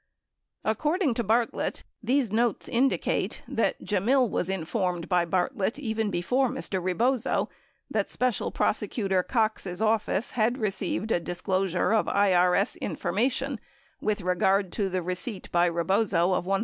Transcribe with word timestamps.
According 0.65 1.13
to 1.13 1.23
Bartlett, 1.23 1.83
these 2.01 2.31
notes 2.31 2.67
indicate 2.67 3.43
that 3.47 3.83
Gemmill 3.83 4.27
was 4.27 4.49
informed 4.49 5.07
by 5.07 5.25
Bartlett 5.25 5.77
even 5.77 6.09
before 6.09 6.49
Mr. 6.49 6.83
Rebozo 6.83 7.49
that 7.91 8.09
Special 8.09 8.49
Prosecutor 8.49 9.21
Cox's 9.21 9.79
office 9.79 10.31
had 10.31 10.57
received 10.57 11.11
a 11.11 11.19
disclosure 11.19 11.91
of 11.93 12.07
IRS 12.07 12.75
infor 12.81 13.13
mation 13.13 13.59
with 14.01 14.21
regard 14.21 14.71
to 14.71 14.89
the 14.89 15.03
receipt 15.03 15.51
by 15.51 15.67
Rebozo 15.69 16.33
of 16.33 16.45
$100,000. 16.45 16.59